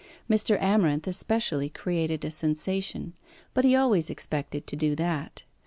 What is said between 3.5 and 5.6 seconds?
but he always expected to do that.